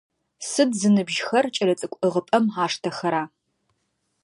Сыд 0.49 0.69
зыныбжьыхэр 0.79 1.45
кӏэлэцӏыкӏу 1.55 1.99
ӏыгъыпӏэм 2.01 2.45
аштэхэра? 2.63 3.23